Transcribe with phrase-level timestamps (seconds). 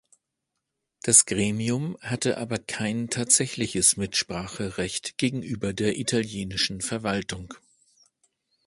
[1.03, 7.53] Das Gremium hatte aber kein tatsächliches Mitspracherecht gegenüber der italienischen Verwaltung.